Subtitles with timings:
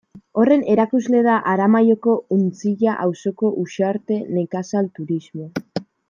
[0.43, 5.83] Horren erakusle da Aramaioko Untzilla auzoko Uxarte Nekazal Turismoa.